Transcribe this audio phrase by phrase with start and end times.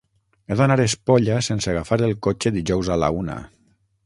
[0.47, 3.39] He d'anar a Espolla sense agafar el cotxe dijous a la una.